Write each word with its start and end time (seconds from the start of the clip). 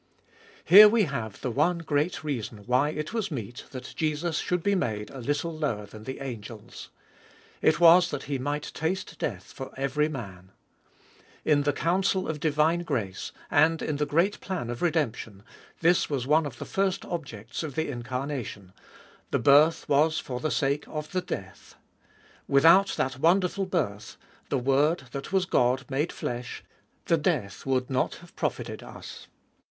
HERE 0.65 0.89
we 0.89 1.03
have 1.03 1.41
the 1.41 1.51
one 1.51 1.77
great 1.77 2.23
reason 2.23 2.63
why 2.65 2.89
it 2.89 3.13
was 3.13 3.29
meet 3.29 3.65
that 3.69 3.93
Jesus 3.95 4.39
should 4.39 4.63
be 4.63 4.73
made 4.73 5.11
a 5.11 5.19
little 5.19 5.55
lower 5.55 5.85
than 5.85 6.05
the 6.05 6.21
angels. 6.21 6.89
It 7.61 7.79
was 7.79 8.09
that 8.09 8.23
He 8.23 8.39
might 8.39 8.71
taste 8.73 9.19
death 9.19 9.51
for 9.53 9.71
every 9.77 10.09
man. 10.09 10.53
In 11.45 11.61
the 11.61 11.71
counsel 11.71 12.27
of 12.27 12.39
divine 12.39 12.81
grace, 12.81 13.31
and 13.51 13.79
in 13.79 13.97
the 13.97 14.07
great 14.07 14.39
plan 14.39 14.71
of 14.71 14.81
redemption, 14.81 15.43
this 15.81 16.09
was 16.09 16.25
one 16.25 16.47
of 16.47 16.57
the 16.57 16.65
first 16.65 17.05
objects 17.05 17.61
of 17.61 17.75
the 17.75 17.87
incarnation— 17.87 18.73
the 19.29 19.37
birth 19.37 19.87
was 19.87 20.17
for 20.17 20.39
the 20.39 20.49
sake 20.49 20.87
of 20.87 21.11
the 21.11 21.21
death. 21.21 21.75
Without 22.47 22.87
that 22.97 23.19
wonderful 23.19 23.67
birth,— 23.67 24.17
THE 24.49 24.57
WORD, 24.57 25.09
that 25.11 25.31
was 25.31 25.45
God, 25.45 25.85
made 25.91 26.11
flesh,— 26.11 26.63
the 27.05 27.17
death 27.17 27.67
would 27.67 27.87
not 27.91 28.15
have 28.15 28.35
profited 28.35 28.81
us. 28.81 29.27